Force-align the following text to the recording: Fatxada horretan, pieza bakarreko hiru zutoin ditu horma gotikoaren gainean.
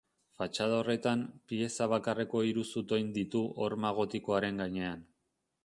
Fatxada 0.37 0.77
horretan, 0.79 1.19
pieza 1.51 1.87
bakarreko 1.91 2.43
hiru 2.47 2.65
zutoin 2.75 3.13
ditu 3.21 3.45
horma 3.67 3.95
gotikoaren 4.01 4.61
gainean. 4.67 5.09